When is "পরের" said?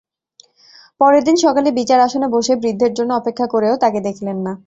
1.01-1.21